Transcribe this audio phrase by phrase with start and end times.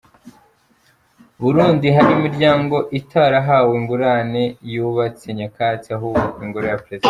[1.41, 6.99] Burundi: Hari imiryango itarahawe ingurane yubatse nyakatsi ahubakwa ingoro ya perezida.